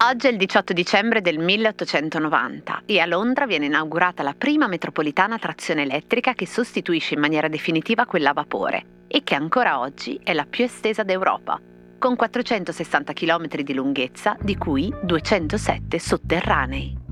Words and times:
Oggi 0.00 0.26
è 0.26 0.30
il 0.30 0.36
18 0.36 0.72
dicembre 0.72 1.20
del 1.20 1.38
1890 1.38 2.82
e 2.86 3.00
a 3.00 3.06
Londra 3.06 3.46
viene 3.46 3.66
inaugurata 3.66 4.22
la 4.22 4.32
prima 4.32 4.66
metropolitana 4.66 5.34
a 5.34 5.38
trazione 5.38 5.82
elettrica 5.82 6.34
che 6.34 6.46
sostituisce 6.46 7.14
in 7.14 7.20
maniera 7.20 7.48
definitiva 7.48 8.06
quella 8.06 8.30
a 8.30 8.34
vapore 8.34 8.84
e 9.08 9.22
che 9.24 9.34
ancora 9.34 9.80
oggi 9.80 10.18
è 10.22 10.32
la 10.32 10.46
più 10.48 10.64
estesa 10.64 11.02
d'Europa, 11.02 11.60
con 11.98 12.14
460 12.14 13.12
km 13.12 13.48
di 13.62 13.74
lunghezza, 13.74 14.36
di 14.40 14.56
cui 14.56 14.92
207 15.02 15.98
sotterranei. 15.98 17.07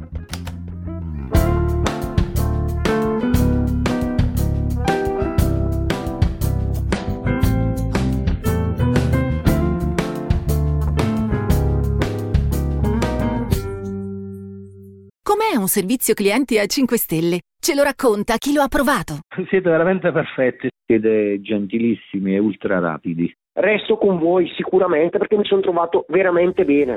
Com'è 15.36 15.54
un 15.54 15.68
servizio 15.68 16.14
clienti 16.14 16.58
a 16.58 16.64
5 16.64 16.96
stelle? 16.96 17.40
Ce 17.60 17.74
lo 17.74 17.82
racconta 17.82 18.38
chi 18.38 18.54
lo 18.54 18.62
ha 18.62 18.68
provato. 18.68 19.18
Siete 19.50 19.68
veramente 19.68 20.10
perfetti, 20.10 20.70
siete 20.86 21.42
gentilissimi 21.42 22.34
e 22.34 22.38
ultra 22.38 22.78
rapidi. 22.78 23.30
Resto 23.52 23.98
con 23.98 24.18
voi 24.18 24.50
sicuramente 24.56 25.18
perché 25.18 25.36
mi 25.36 25.44
sono 25.44 25.60
trovato 25.60 26.06
veramente 26.08 26.64
bene. 26.64 26.96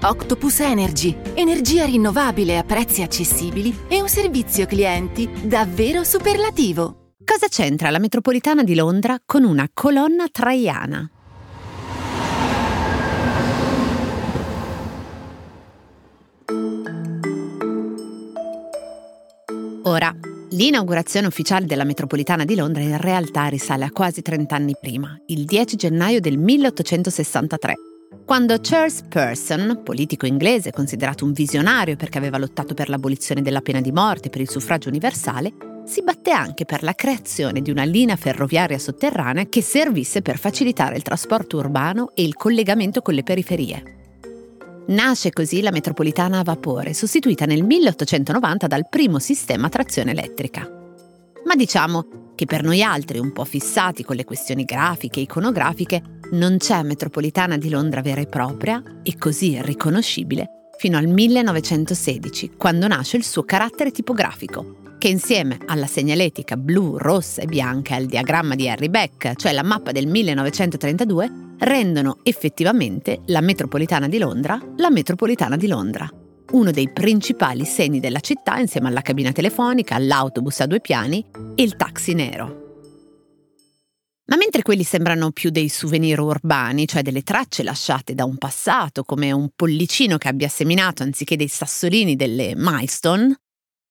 Octopus 0.00 0.60
Energy, 0.60 1.14
energia 1.34 1.84
rinnovabile 1.84 2.56
a 2.56 2.62
prezzi 2.62 3.02
accessibili 3.02 3.70
e 3.86 4.00
un 4.00 4.08
servizio 4.08 4.64
clienti 4.64 5.28
davvero 5.46 6.04
superlativo. 6.04 7.12
Cosa 7.22 7.48
c'entra 7.48 7.90
la 7.90 7.98
metropolitana 7.98 8.62
di 8.62 8.74
Londra 8.74 9.18
con 9.22 9.44
una 9.44 9.68
colonna 9.74 10.24
traiana? 10.32 11.10
Ora, 19.86 20.12
l'inaugurazione 20.50 21.28
ufficiale 21.28 21.64
della 21.64 21.84
metropolitana 21.84 22.44
di 22.44 22.56
Londra 22.56 22.82
in 22.82 23.00
realtà 23.00 23.46
risale 23.46 23.84
a 23.84 23.92
quasi 23.92 24.20
30 24.20 24.52
anni 24.52 24.74
prima, 24.80 25.16
il 25.26 25.44
10 25.44 25.76
gennaio 25.76 26.18
del 26.18 26.38
1863, 26.38 27.74
quando 28.24 28.56
Charles 28.60 29.02
Pearson, 29.08 29.82
politico 29.84 30.26
inglese 30.26 30.72
considerato 30.72 31.24
un 31.24 31.30
visionario 31.30 31.94
perché 31.94 32.18
aveva 32.18 32.36
lottato 32.36 32.74
per 32.74 32.88
l'abolizione 32.88 33.42
della 33.42 33.60
pena 33.60 33.80
di 33.80 33.92
morte 33.92 34.26
e 34.26 34.30
per 34.30 34.40
il 34.40 34.50
suffragio 34.50 34.88
universale, 34.88 35.52
si 35.84 36.02
batté 36.02 36.32
anche 36.32 36.64
per 36.64 36.82
la 36.82 36.94
creazione 36.94 37.62
di 37.62 37.70
una 37.70 37.84
linea 37.84 38.16
ferroviaria 38.16 38.80
sotterranea 38.80 39.44
che 39.44 39.62
servisse 39.62 40.20
per 40.20 40.36
facilitare 40.36 40.96
il 40.96 41.02
trasporto 41.02 41.58
urbano 41.58 42.10
e 42.12 42.24
il 42.24 42.34
collegamento 42.34 43.02
con 43.02 43.14
le 43.14 43.22
periferie. 43.22 44.05
Nasce 44.88 45.32
così 45.32 45.62
la 45.62 45.72
metropolitana 45.72 46.38
a 46.38 46.44
vapore, 46.44 46.94
sostituita 46.94 47.44
nel 47.44 47.64
1890 47.64 48.66
dal 48.68 48.88
primo 48.88 49.18
sistema 49.18 49.66
a 49.66 49.70
trazione 49.70 50.12
elettrica. 50.12 50.68
Ma 51.44 51.54
diciamo 51.56 52.32
che 52.36 52.44
per 52.44 52.62
noi 52.62 52.82
altri, 52.82 53.18
un 53.18 53.32
po' 53.32 53.44
fissati 53.44 54.04
con 54.04 54.14
le 54.14 54.24
questioni 54.24 54.64
grafiche 54.64 55.18
e 55.18 55.24
iconografiche, 55.24 56.02
non 56.32 56.58
c'è 56.58 56.82
metropolitana 56.82 57.56
di 57.56 57.68
Londra 57.68 58.00
vera 58.00 58.20
e 58.20 58.26
propria 58.26 58.82
e 59.02 59.16
così 59.18 59.60
riconoscibile 59.60 60.50
fino 60.78 60.98
al 60.98 61.06
1916, 61.06 62.52
quando 62.56 62.86
nasce 62.86 63.16
il 63.16 63.24
suo 63.24 63.42
carattere 63.42 63.90
tipografico, 63.90 64.76
che 64.98 65.08
insieme 65.08 65.58
alla 65.66 65.86
segnaletica 65.86 66.56
blu, 66.56 66.96
rossa 66.96 67.42
e 67.42 67.46
bianca 67.46 67.94
e 67.94 67.98
al 67.98 68.06
diagramma 68.06 68.54
di 68.54 68.68
Harry 68.68 68.88
Beck, 68.88 69.34
cioè 69.36 69.52
la 69.52 69.62
mappa 69.62 69.92
del 69.92 70.06
1932, 70.06 71.44
rendono 71.58 72.18
effettivamente 72.22 73.20
la 73.26 73.40
metropolitana 73.40 74.08
di 74.08 74.18
Londra 74.18 74.60
la 74.76 74.90
metropolitana 74.90 75.56
di 75.56 75.66
Londra, 75.66 76.08
uno 76.52 76.70
dei 76.70 76.90
principali 76.90 77.64
segni 77.64 78.00
della 78.00 78.20
città 78.20 78.58
insieme 78.58 78.88
alla 78.88 79.02
cabina 79.02 79.32
telefonica, 79.32 79.94
all'autobus 79.94 80.60
a 80.60 80.66
due 80.66 80.80
piani 80.80 81.24
e 81.54 81.62
il 81.62 81.76
taxi 81.76 82.14
nero. 82.14 82.64
Ma 84.28 84.36
mentre 84.36 84.62
quelli 84.62 84.82
sembrano 84.82 85.30
più 85.30 85.50
dei 85.50 85.68
souvenir 85.68 86.18
urbani, 86.18 86.88
cioè 86.88 87.02
delle 87.02 87.22
tracce 87.22 87.62
lasciate 87.62 88.12
da 88.14 88.24
un 88.24 88.36
passato, 88.38 89.04
come 89.04 89.30
un 89.30 89.50
pollicino 89.54 90.18
che 90.18 90.28
abbia 90.28 90.48
seminato 90.48 91.04
anziché 91.04 91.36
dei 91.36 91.46
sassolini 91.46 92.16
delle 92.16 92.54
milestone, 92.56 93.38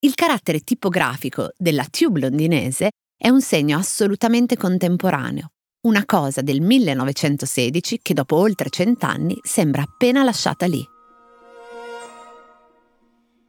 il 0.00 0.14
carattere 0.14 0.60
tipografico 0.60 1.52
della 1.56 1.86
tube 1.90 2.20
londinese 2.20 2.90
è 3.16 3.28
un 3.28 3.40
segno 3.40 3.78
assolutamente 3.78 4.56
contemporaneo, 4.56 5.52
una 5.86 6.04
cosa 6.04 6.42
del 6.42 6.60
1916 6.60 8.00
che 8.02 8.12
dopo 8.12 8.36
oltre 8.36 8.68
cent'anni 8.68 9.38
sembra 9.42 9.82
appena 9.82 10.22
lasciata 10.22 10.66
lì. 10.66 10.86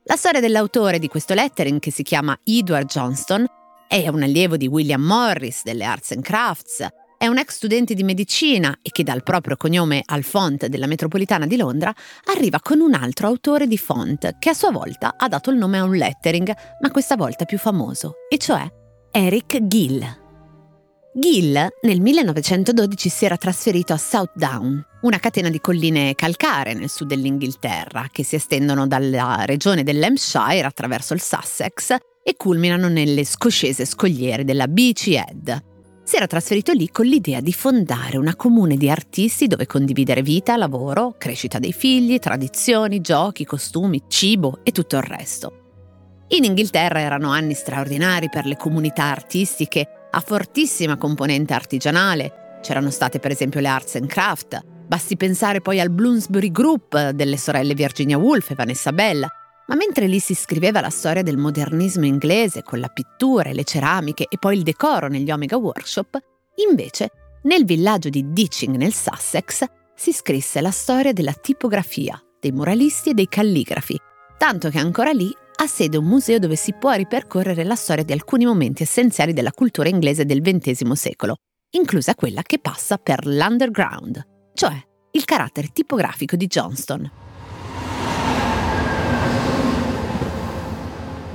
La 0.04 0.16
storia 0.16 0.40
dell'autore 0.40 1.00
di 1.00 1.10
questo 1.10 1.34
lettering, 1.34 1.82
che 1.82 1.92
si 1.92 2.02
chiama 2.02 2.40
Edward 2.46 2.88
Johnston, 2.88 3.46
è 3.90 4.08
un 4.08 4.24
allievo 4.24 4.56
di 4.56 4.68
William 4.68 5.02
Morris 5.02 5.64
delle 5.64 5.84
Arts 5.84 6.12
and 6.12 6.24
Crafts, 6.24 6.88
è 7.18 7.26
un 7.28 7.40
ex 7.40 7.56
studente 7.56 7.96
di 7.96 8.04
medicina 8.04 8.78
e 8.82 8.92
che 8.92 9.04
dal 9.04 9.24
proprio 9.24 9.58
cognome 9.58 10.04
al 10.06 10.24
font 10.24 10.68
della 10.68 10.86
metropolitana 10.86 11.48
di 11.48 11.58
Londra 11.58 11.94
arriva 12.26 12.60
con 12.60 12.80
un 12.80 12.94
altro 12.94 13.28
autore 13.28 13.66
di 13.66 13.78
font 13.78 14.38
che 14.38 14.50
a 14.50 14.54
sua 14.54 14.72
volta 14.72 15.16
ha 15.18 15.28
dato 15.28 15.50
il 15.50 15.58
nome 15.58 15.80
a 15.80 15.84
un 15.84 15.96
lettering, 15.96 16.54
ma 16.80 16.92
questa 16.92 17.16
volta 17.16 17.46
più 17.46 17.58
famoso, 17.58 18.14
e 18.30 18.38
cioè 18.38 18.66
Eric 19.12 19.66
Gill. 19.66 20.26
Gill 21.14 21.68
nel 21.82 22.00
1912 22.00 23.10
si 23.10 23.26
era 23.26 23.38
trasferito 23.38 23.92
a 23.92 23.98
Southdown, 23.98 24.86
una 25.02 25.18
catena 25.18 25.50
di 25.50 25.60
colline 25.60 26.14
calcaree 26.14 26.76
nel 26.76 26.90
sud 26.90 27.08
dell'Inghilterra 27.08 28.10
che 28.12 28.24
si 28.24 28.36
estendono 28.36 28.86
dalla 28.86 29.44
regione 29.46 29.82
dell'Hampshire 29.82 30.62
attraverso 30.66 31.16
il 31.16 31.22
Sussex 31.22 31.96
e 32.22 32.36
culminano 32.36 32.88
nelle 32.90 33.26
scoscese 33.26 33.86
scogliere 33.86 34.44
della 34.44 34.68
Beachy 34.68 35.16
Head. 35.16 35.77
Si 36.08 36.16
era 36.16 36.26
trasferito 36.26 36.72
lì 36.72 36.90
con 36.90 37.06
l'idea 37.06 37.42
di 37.42 37.52
fondare 37.52 38.16
una 38.16 38.38
comune 38.38 38.78
di 38.78 38.90
artisti 38.90 39.46
dove 39.46 39.66
condividere 39.66 40.22
vita, 40.22 40.56
lavoro, 40.56 41.16
crescita 41.18 41.60
dei 41.60 41.74
figli, 41.74 42.18
tradizioni, 42.18 43.02
giochi, 43.02 43.44
costumi, 43.44 44.04
cibo 44.08 44.60
e 44.64 44.72
tutto 44.72 44.96
il 44.96 45.02
resto. 45.04 46.22
In 46.30 46.46
Inghilterra 46.46 47.02
erano 47.02 47.32
anni 47.32 47.56
straordinari 47.56 48.30
per 48.30 48.46
le 48.46 48.56
comunità 48.56 49.04
artistiche 49.04 50.08
a 50.10 50.22
fortissima 50.22 50.96
componente 50.96 51.54
artigianale. 51.54 52.60
C'erano 52.62 52.90
state 52.90 53.20
per 53.20 53.32
esempio 53.32 53.60
le 53.60 53.68
Arts 53.68 53.96
and 53.96 54.08
Craft, 54.08 54.62
basti 54.88 55.18
pensare 55.18 55.60
poi 55.60 55.82
al 55.82 55.90
Bloomsbury 55.90 56.52
Group 56.52 57.10
delle 57.10 57.36
sorelle 57.36 57.74
Virginia 57.74 58.18
Woolf 58.18 58.52
e 58.52 58.56
Vanessa 58.56 58.94
Bell. 58.94 59.28
Ma 59.68 59.76
mentre 59.76 60.08
lì 60.08 60.20
si 60.20 60.34
scriveva 60.34 60.80
la 60.80 60.90
storia 60.90 61.24
del 61.24 61.38
modernismo 61.38 62.06
inglese 62.06 62.64
con 62.64 62.80
la 62.80 62.88
pittura 62.88 63.50
e 63.50 63.54
le 63.54 63.66
ceramiche 63.66 64.26
e 64.30 64.38
poi 64.38 64.58
il 64.58 64.64
decoro 64.64 65.08
negli 65.08 65.30
Omega 65.30 65.58
Workshop, 65.58 66.18
invece 66.68 67.12
nel 67.44 67.66
villaggio 67.66 68.10
di 68.10 68.32
Ditching 68.32 68.76
nel 68.76 68.94
Sussex 68.94 69.66
si 69.94 70.14
scrisse 70.14 70.62
la 70.62 70.72
storia 70.72 71.12
della 71.12 71.34
tipografia, 71.34 72.22
dei 72.40 72.52
muralisti 72.52 73.10
e 73.10 73.14
dei 73.14 73.28
calligrafi, 73.28 74.00
tanto 74.38 74.70
che 74.70 74.80
ancora 74.80 75.12
lì 75.12 75.34
ha 75.60 75.68
sede 75.68 75.98
un 75.98 76.06
museo 76.06 76.40
dove 76.40 76.56
si 76.56 76.74
può 76.74 76.94
ripercorrere 76.94 77.64
la 77.64 77.76
storia 77.76 78.04
di 78.04 78.14
alcuni 78.14 78.46
momenti 78.46 78.84
essenziali 78.84 79.34
della 79.34 79.52
cultura 79.52 79.90
inglese 79.90 80.26
del 80.26 80.42
XX 80.42 80.92
secolo, 80.92 81.38
inclusa 81.72 82.16
quella 82.16 82.42
che 82.44 82.60
passa 82.60 82.98
per 82.98 83.26
l'underground, 83.26 84.26
cioè 84.54 84.76
il 85.12 85.26
carattere 85.26 85.70
tipografico 85.74 86.36
di 86.36 86.48
Johnston. 86.48 87.27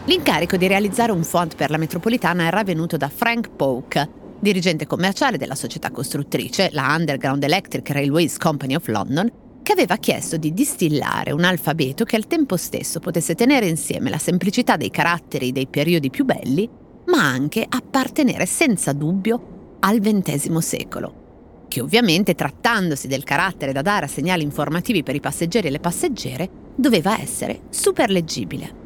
L'incarico 0.07 0.57
di 0.57 0.67
realizzare 0.67 1.13
un 1.13 1.23
font 1.23 1.55
per 1.55 1.71
la 1.71 1.77
metropolitana 1.77 2.45
era 2.45 2.65
venuto 2.65 2.97
da 2.97 3.09
Frank 3.09 3.51
Polk, 3.51 4.09
dirigente 4.41 4.85
commerciale 4.85 5.39
della 5.39 5.55
società 5.55 5.93
costruttrice, 5.93 6.71
la 6.73 6.93
Underground 6.99 7.45
Electric 7.45 7.89
Railways 7.91 8.37
Company 8.37 8.75
of 8.75 8.89
London, 8.89 9.31
che 9.63 9.71
aveva 9.71 9.99
chiesto 9.99 10.37
di 10.39 10.53
distillare 10.53 11.31
un 11.31 11.45
alfabeto 11.45 12.03
che 12.03 12.17
al 12.17 12.27
tempo 12.27 12.57
stesso 12.57 12.99
potesse 12.99 13.37
tenere 13.37 13.69
insieme 13.69 14.11
la 14.11 14.19
semplicità 14.19 14.77
dei 14.77 14.91
caratteri 14.91 15.53
dei 15.53 15.69
periodi 15.69 16.11
più 16.11 16.25
belli, 16.25 16.69
ma 17.07 17.25
anche 17.25 17.65
appartenere 17.69 18.45
senza 18.45 18.93
dubbio 18.93 19.77
al 19.79 20.01
XX 20.01 20.57
secolo, 20.59 21.67
che 21.69 21.81
ovviamente 21.81 22.35
trattandosi 22.35 23.07
del 23.07 23.23
carattere 23.23 23.71
da 23.71 23.83
dare 23.83 24.07
a 24.07 24.09
segnali 24.09 24.43
informativi 24.43 25.05
per 25.05 25.15
i 25.15 25.21
passeggeri 25.21 25.69
e 25.69 25.71
le 25.71 25.81
passeggere, 25.81 26.51
doveva 26.75 27.21
essere 27.21 27.61
super 27.71 28.11
leggibile. 28.11 28.82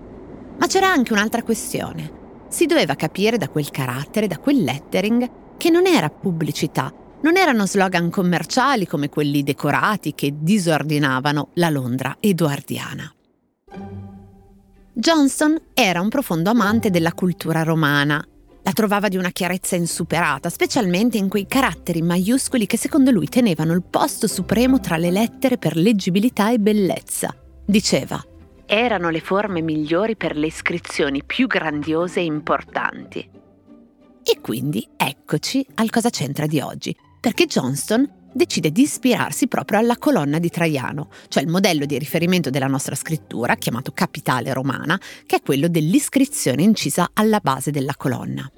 Ma 0.59 0.67
c'era 0.67 0.89
anche 0.89 1.13
un'altra 1.13 1.43
questione. 1.43 2.25
Si 2.49 2.67
doveva 2.67 2.95
capire 2.95 3.39
da 3.39 3.49
quel 3.49 3.71
carattere, 3.71 4.27
da 4.27 4.39
quel 4.39 4.63
lettering, 4.63 5.31
che 5.57 5.71
non 5.71 5.87
era 5.87 6.11
pubblicità, 6.11 6.93
non 7.23 7.37
erano 7.37 7.67
slogan 7.67 8.11
commerciali 8.11 8.87
come 8.87 9.09
quelli 9.09 9.43
decorati 9.43 10.15
che 10.15 10.35
disordinavano 10.39 11.49
la 11.55 11.71
Londra 11.71 12.17
edoardiana. 12.21 13.13
Johnson 14.93 15.59
era 15.75 16.01
un 16.01 16.09
profondo 16.09 16.51
amante 16.51 16.91
della 16.91 17.13
cultura 17.13 17.63
romana 17.63 18.27
la 18.67 18.73
trovava 18.73 19.07
di 19.07 19.17
una 19.17 19.31
chiarezza 19.31 19.77
insuperata, 19.77 20.51
specialmente 20.51 21.17
in 21.17 21.29
quei 21.29 21.47
caratteri 21.47 22.03
maiuscoli 22.03 22.67
che 22.67 22.77
secondo 22.77 23.13
lui 23.13 23.29
tenevano 23.29 23.73
il 23.73 23.85
posto 23.89 24.27
supremo 24.27 24.81
tra 24.81 24.97
le 24.97 25.13
lettere 25.13 25.57
per 25.57 25.77
leggibilità 25.77 26.51
e 26.51 26.59
bellezza. 26.59 27.33
Diceva, 27.65 28.21
erano 28.67 29.11
le 29.11 29.21
forme 29.21 29.63
migliori 29.63 30.17
per 30.17 30.37
le 30.37 30.47
iscrizioni 30.47 31.23
più 31.25 31.47
grandiose 31.47 32.21
e 32.21 32.25
importanti. 32.25 33.31
E 34.23 34.41
quindi 34.41 34.87
eccoci 34.97 35.65
al 35.75 35.89
cosa 35.89 36.11
c'entra 36.11 36.47
di 36.47 36.61
oggi, 36.61 36.95
perché 37.21 37.47
Johnston 37.47 38.25
decide 38.33 38.71
di 38.71 38.83
ispirarsi 38.83 39.47
proprio 39.47 39.79
alla 39.79 39.97
colonna 39.97 40.39
di 40.39 40.51
Traiano, 40.51 41.09
cioè 41.29 41.43
il 41.43 41.49
modello 41.49 41.87
di 41.87 41.97
riferimento 41.97 42.51
della 42.51 42.67
nostra 42.67 42.95
scrittura, 42.95 43.55
chiamato 43.55 43.93
capitale 43.93 44.53
romana, 44.53 45.01
che 45.25 45.37
è 45.37 45.43
quello 45.43 45.69
dell'iscrizione 45.69 46.63
incisa 46.63 47.11
alla 47.15 47.39
base 47.41 47.71
della 47.71 47.95
colonna. 47.97 48.51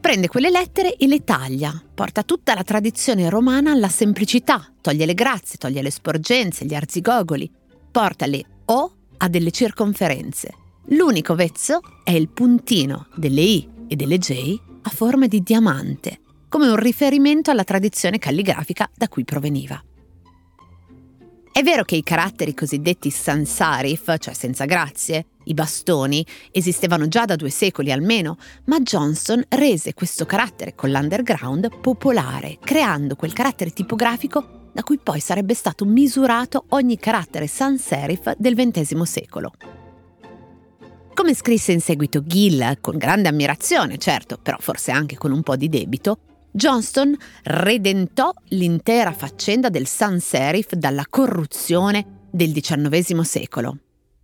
Prende 0.00 0.28
quelle 0.28 0.50
lettere 0.50 0.96
e 0.96 1.06
le 1.06 1.24
taglia, 1.24 1.80
porta 1.94 2.22
tutta 2.22 2.54
la 2.54 2.64
tradizione 2.64 3.28
romana 3.28 3.72
alla 3.72 3.88
semplicità, 3.88 4.72
toglie 4.80 5.06
le 5.06 5.14
grazie, 5.14 5.58
toglie 5.58 5.82
le 5.82 5.90
sporgenze, 5.90 6.64
gli 6.64 6.74
arzigogoli, 6.74 7.50
porta 7.90 8.26
le 8.26 8.44
O 8.70 8.92
a 9.16 9.28
delle 9.28 9.50
circonferenze. 9.50 10.52
L'unico 10.88 11.34
vezzo 11.34 11.80
è 12.04 12.10
il 12.10 12.28
puntino 12.28 13.06
delle 13.14 13.40
I 13.40 13.68
e 13.88 13.96
delle 13.96 14.18
J 14.18 14.58
a 14.82 14.90
forma 14.90 15.26
di 15.26 15.42
diamante, 15.42 16.20
come 16.50 16.68
un 16.68 16.76
riferimento 16.76 17.50
alla 17.50 17.64
tradizione 17.64 18.18
calligrafica 18.18 18.90
da 18.94 19.08
cui 19.08 19.24
proveniva. 19.24 19.82
È 21.50 21.62
vero 21.62 21.82
che 21.84 21.96
i 21.96 22.02
caratteri 22.02 22.52
cosiddetti 22.52 23.10
sans 23.10 23.50
serif, 23.50 24.14
cioè 24.18 24.34
senza 24.34 24.66
grazie, 24.66 25.26
i 25.44 25.54
bastoni, 25.54 26.24
esistevano 26.52 27.08
già 27.08 27.24
da 27.24 27.36
due 27.36 27.50
secoli 27.50 27.90
almeno, 27.90 28.36
ma 28.66 28.80
Johnston 28.80 29.44
rese 29.48 29.94
questo 29.94 30.26
carattere 30.26 30.74
con 30.74 30.90
l'underground 30.90 31.80
popolare, 31.80 32.58
creando 32.60 33.16
quel 33.16 33.32
carattere 33.32 33.72
tipografico 33.72 34.57
da 34.72 34.82
cui 34.82 34.98
poi 34.98 35.20
sarebbe 35.20 35.54
stato 35.54 35.84
misurato 35.84 36.64
ogni 36.70 36.96
carattere 36.98 37.46
sans 37.46 37.82
serif 37.82 38.34
del 38.36 38.54
XX 38.54 39.00
secolo. 39.02 39.52
Come 41.14 41.34
scrisse 41.34 41.72
in 41.72 41.80
seguito 41.80 42.22
Gill, 42.22 42.78
con 42.80 42.96
grande 42.96 43.28
ammirazione, 43.28 43.98
certo, 43.98 44.38
però 44.40 44.56
forse 44.60 44.92
anche 44.92 45.16
con 45.16 45.32
un 45.32 45.42
po' 45.42 45.56
di 45.56 45.68
debito, 45.68 46.18
Johnston 46.52 47.16
redentò 47.42 48.32
l'intera 48.50 49.12
faccenda 49.12 49.68
del 49.68 49.86
sans 49.86 50.24
serif 50.24 50.74
dalla 50.74 51.04
corruzione 51.08 52.26
del 52.30 52.52
XIX 52.52 53.20
secolo. 53.20 53.78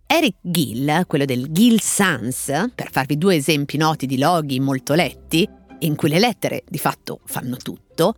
Eric 0.07 0.35
Gill, 0.41 1.05
quello 1.07 1.25
del 1.25 1.47
Gill 1.51 1.79
Sans, 1.79 2.69
per 2.73 2.91
farvi 2.91 3.17
due 3.17 3.35
esempi 3.35 3.75
noti 3.75 4.05
di 4.05 4.17
loghi 4.17 4.59
molto 4.59 4.93
letti, 4.93 5.47
in 5.79 5.95
cui 5.95 6.09
le 6.09 6.19
lettere 6.19 6.63
di 6.67 6.77
fatto 6.77 7.19
fanno 7.25 7.57
tutto, 7.57 8.15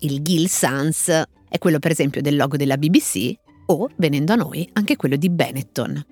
il 0.00 0.20
Gill 0.20 0.46
Sans 0.46 1.22
è 1.48 1.58
quello 1.58 1.78
per 1.78 1.90
esempio 1.90 2.22
del 2.22 2.36
logo 2.36 2.56
della 2.56 2.76
BBC 2.76 3.34
o, 3.66 3.88
venendo 3.96 4.32
a 4.32 4.36
noi, 4.36 4.68
anche 4.74 4.96
quello 4.96 5.16
di 5.16 5.28
Benetton. 5.28 6.04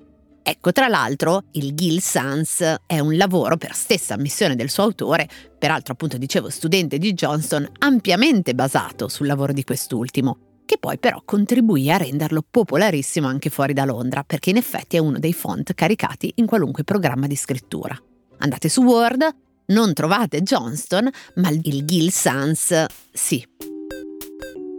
Ecco, 0.49 0.71
tra 0.71 0.87
l'altro, 0.87 1.45
il 1.53 1.75
Gil 1.75 2.01
Sans 2.01 2.77
è 2.87 3.01
un 3.01 3.17
lavoro, 3.17 3.57
per 3.57 3.75
stessa 3.75 4.15
ammissione 4.15 4.55
del 4.55 4.71
suo 4.71 4.85
autore, 4.85 5.29
peraltro 5.59 5.95
appunto 5.95 6.19
dicevo 6.19 6.51
studente 6.51 6.99
di 6.99 7.15
Johnston, 7.15 7.69
ampiamente 7.79 8.55
basato 8.55 9.09
sul 9.09 9.27
lavoro 9.27 9.53
di 9.53 9.65
quest'ultimo, 9.65 10.61
che 10.65 10.79
poi 10.79 10.99
però 10.99 11.21
contribuì 11.25 11.91
a 11.91 11.97
renderlo 11.97 12.45
popolarissimo 12.49 13.27
anche 13.27 13.51
fuori 13.51 13.73
da 13.73 13.85
Londra, 13.85 14.23
perché 14.23 14.51
in 14.51 14.57
effetti 14.57 14.95
è 14.95 15.01
uno 15.01 15.19
dei 15.19 15.33
font 15.33 15.75
caricati 15.75 16.33
in 16.37 16.47
qualunque 16.47 16.85
programma 16.85 17.27
di 17.27 17.35
scrittura. 17.35 18.01
Andate 18.39 18.69
su 18.69 18.83
Word, 18.83 19.29
non 19.67 19.95
trovate 19.95 20.43
Johnston, 20.43 21.11
ma 21.37 21.49
il 21.49 21.85
Gil 21.85 22.13
Sans 22.13 22.85
sì. 23.13 23.45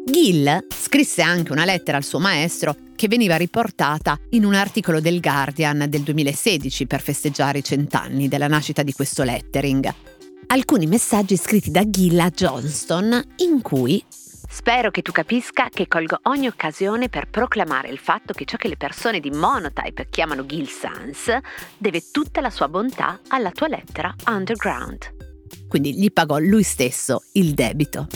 Gill 0.09 0.65
scrisse 0.69 1.21
anche 1.21 1.51
una 1.51 1.65
lettera 1.65 1.97
al 1.97 2.03
suo 2.03 2.19
maestro 2.19 2.75
che 2.95 3.09
veniva 3.09 3.35
riportata 3.35 4.17
in 4.29 4.45
un 4.45 4.53
articolo 4.53 5.01
del 5.01 5.19
Guardian 5.19 5.85
del 5.89 6.01
2016 6.01 6.87
per 6.87 7.01
festeggiare 7.01 7.59
i 7.59 7.63
cent'anni 7.63 8.29
della 8.29 8.47
nascita 8.47 8.83
di 8.83 8.93
questo 8.93 9.23
lettering. 9.23 9.93
Alcuni 10.47 10.87
messaggi 10.87 11.35
scritti 11.35 11.71
da 11.71 11.87
Gill 11.89 12.17
a 12.19 12.29
Johnston 12.29 13.21
in 13.37 13.61
cui 13.61 14.01
Spero 14.49 14.91
che 14.91 15.01
tu 15.01 15.11
capisca 15.11 15.67
che 15.69 15.87
colgo 15.87 16.19
ogni 16.23 16.47
occasione 16.47 17.09
per 17.09 17.27
proclamare 17.29 17.89
il 17.89 17.97
fatto 17.97 18.33
che 18.33 18.45
ciò 18.45 18.55
che 18.55 18.69
le 18.69 18.77
persone 18.77 19.19
di 19.19 19.29
Monotype 19.29 20.07
chiamano 20.09 20.45
Gil 20.45 20.69
Sans 20.69 21.37
deve 21.77 22.01
tutta 22.11 22.39
la 22.39 22.49
sua 22.49 22.69
bontà 22.69 23.19
alla 23.27 23.51
tua 23.51 23.67
lettera 23.67 24.15
underground. 24.25 25.15
Quindi 25.67 25.99
gli 25.99 26.11
pagò 26.13 26.37
lui 26.39 26.63
stesso 26.63 27.23
il 27.33 27.53
debito. 27.53 28.07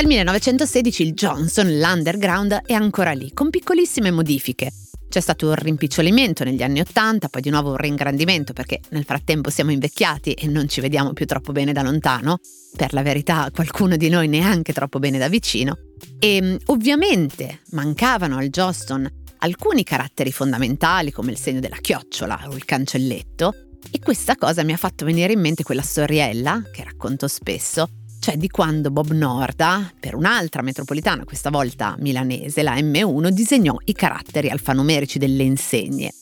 Dal 0.00 0.08
1916 0.08 1.02
il 1.02 1.12
Johnson, 1.12 1.78
l'underground, 1.78 2.62
è 2.64 2.72
ancora 2.72 3.12
lì, 3.12 3.34
con 3.34 3.50
piccolissime 3.50 4.10
modifiche. 4.10 4.72
C'è 5.10 5.20
stato 5.20 5.48
un 5.48 5.54
rimpicciolimento 5.56 6.42
negli 6.42 6.62
anni 6.62 6.80
Ottanta, 6.80 7.28
poi 7.28 7.42
di 7.42 7.50
nuovo 7.50 7.72
un 7.72 7.76
ringrandimento 7.76 8.54
perché 8.54 8.80
nel 8.92 9.04
frattempo 9.04 9.50
siamo 9.50 9.72
invecchiati 9.72 10.32
e 10.32 10.46
non 10.46 10.70
ci 10.70 10.80
vediamo 10.80 11.12
più 11.12 11.26
troppo 11.26 11.52
bene 11.52 11.74
da 11.74 11.82
lontano. 11.82 12.38
Per 12.74 12.94
la 12.94 13.02
verità, 13.02 13.50
qualcuno 13.54 13.98
di 13.98 14.08
noi 14.08 14.26
neanche 14.26 14.72
troppo 14.72 14.98
bene 15.00 15.18
da 15.18 15.28
vicino. 15.28 15.76
E 16.18 16.40
mm, 16.40 16.56
ovviamente 16.68 17.60
mancavano 17.72 18.38
al 18.38 18.48
Johnston 18.48 19.06
alcuni 19.40 19.84
caratteri 19.84 20.32
fondamentali 20.32 21.12
come 21.12 21.30
il 21.30 21.38
segno 21.38 21.60
della 21.60 21.76
chiocciola 21.78 22.46
o 22.48 22.56
il 22.56 22.64
cancelletto, 22.64 23.52
e 23.90 23.98
questa 23.98 24.34
cosa 24.36 24.64
mi 24.64 24.72
ha 24.72 24.78
fatto 24.78 25.04
venire 25.04 25.34
in 25.34 25.40
mente 25.40 25.62
quella 25.62 25.82
storiella, 25.82 26.62
che 26.72 26.84
racconto 26.84 27.28
spesso, 27.28 27.90
cioè 28.20 28.36
di 28.36 28.48
quando 28.48 28.90
Bob 28.90 29.10
Norda, 29.12 29.90
per 29.98 30.14
un'altra 30.14 30.62
metropolitana, 30.62 31.24
questa 31.24 31.50
volta 31.50 31.96
milanese, 31.98 32.62
la 32.62 32.76
M1, 32.76 33.30
disegnò 33.30 33.76
i 33.84 33.94
caratteri 33.94 34.50
alfanumerici 34.50 35.18
delle 35.18 35.42
insegne. 35.42 36.12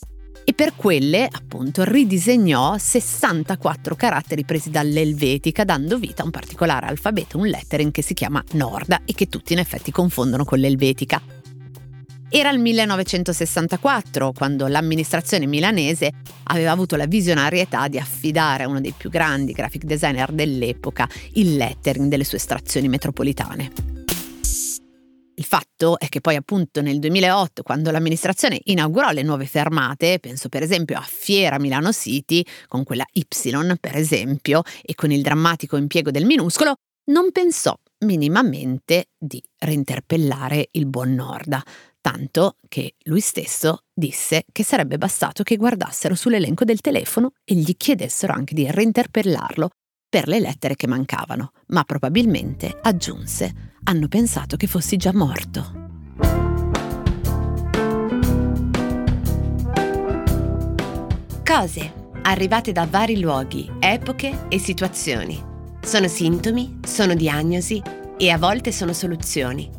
E 0.44 0.54
per 0.54 0.74
quelle, 0.76 1.28
appunto, 1.30 1.84
ridisegnò 1.84 2.78
64 2.78 3.94
caratteri 3.96 4.44
presi 4.44 4.70
dall'Elvetica, 4.70 5.64
dando 5.64 5.98
vita 5.98 6.22
a 6.22 6.24
un 6.24 6.30
particolare 6.30 6.86
alfabeto, 6.86 7.36
un 7.36 7.48
lettering 7.48 7.90
che 7.90 8.00
si 8.00 8.14
chiama 8.14 8.42
Norda 8.52 9.02
e 9.04 9.12
che 9.12 9.26
tutti 9.26 9.52
in 9.52 9.58
effetti 9.58 9.90
confondono 9.90 10.44
con 10.46 10.58
l'Elvetica. 10.58 11.20
Era 12.30 12.50
il 12.50 12.58
1964 12.58 14.32
quando 14.32 14.66
l'amministrazione 14.66 15.46
milanese 15.46 16.12
aveva 16.44 16.72
avuto 16.72 16.94
la 16.96 17.06
visionarietà 17.06 17.88
di 17.88 17.98
affidare 17.98 18.64
a 18.64 18.68
uno 18.68 18.82
dei 18.82 18.92
più 18.94 19.08
grandi 19.08 19.52
graphic 19.52 19.84
designer 19.84 20.30
dell'epoca 20.32 21.08
il 21.34 21.56
lettering 21.56 22.10
delle 22.10 22.24
sue 22.24 22.36
estrazioni 22.36 22.86
metropolitane. 22.88 23.96
Il 25.36 25.44
fatto 25.44 25.98
è 25.98 26.08
che 26.08 26.20
poi 26.20 26.36
appunto 26.36 26.82
nel 26.82 26.98
2008, 26.98 27.62
quando 27.62 27.90
l'amministrazione 27.90 28.60
inaugurò 28.64 29.12
le 29.12 29.22
nuove 29.22 29.46
fermate, 29.46 30.18
penso 30.18 30.50
per 30.50 30.62
esempio 30.62 30.98
a 30.98 31.06
Fiera 31.08 31.58
Milano 31.58 31.92
City, 31.92 32.44
con 32.66 32.84
quella 32.84 33.06
Y 33.12 33.24
per 33.80 33.96
esempio, 33.96 34.62
e 34.82 34.94
con 34.94 35.12
il 35.12 35.22
drammatico 35.22 35.78
impiego 35.78 36.10
del 36.10 36.26
minuscolo, 36.26 36.74
non 37.06 37.32
pensò 37.32 37.74
minimamente 38.00 39.06
di 39.16 39.42
reinterpellare 39.58 40.68
il 40.72 40.86
buon 40.86 41.14
Norda, 41.14 41.62
tanto 42.10 42.56
che 42.68 42.94
lui 43.04 43.20
stesso 43.20 43.80
disse 43.92 44.44
che 44.50 44.64
sarebbe 44.64 44.96
bastato 44.96 45.42
che 45.42 45.56
guardassero 45.56 46.14
sull'elenco 46.14 46.64
del 46.64 46.80
telefono 46.80 47.32
e 47.44 47.54
gli 47.54 47.76
chiedessero 47.76 48.32
anche 48.32 48.54
di 48.54 48.70
reinterpellarlo 48.70 49.68
per 50.08 50.26
le 50.26 50.40
lettere 50.40 50.74
che 50.74 50.86
mancavano, 50.86 51.52
ma 51.66 51.84
probabilmente, 51.84 52.78
aggiunse, 52.80 53.74
hanno 53.84 54.08
pensato 54.08 54.56
che 54.56 54.66
fossi 54.66 54.96
già 54.96 55.12
morto. 55.12 55.86
Cose 61.44 61.92
arrivate 62.22 62.72
da 62.72 62.86
vari 62.86 63.20
luoghi, 63.20 63.70
epoche 63.80 64.46
e 64.48 64.58
situazioni. 64.58 65.38
Sono 65.82 66.08
sintomi, 66.08 66.80
sono 66.86 67.12
diagnosi 67.12 67.82
e 68.16 68.30
a 68.30 68.38
volte 68.38 68.72
sono 68.72 68.94
soluzioni 68.94 69.78